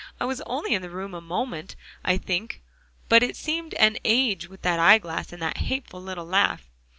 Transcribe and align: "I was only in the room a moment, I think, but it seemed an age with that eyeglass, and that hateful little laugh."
"I 0.19 0.25
was 0.25 0.41
only 0.47 0.73
in 0.73 0.81
the 0.81 0.89
room 0.89 1.13
a 1.13 1.21
moment, 1.21 1.75
I 2.03 2.17
think, 2.17 2.63
but 3.07 3.21
it 3.21 3.35
seemed 3.35 3.75
an 3.75 3.99
age 4.03 4.47
with 4.49 4.63
that 4.63 4.79
eyeglass, 4.79 5.31
and 5.31 5.39
that 5.43 5.57
hateful 5.57 6.01
little 6.01 6.25
laugh." 6.25 6.71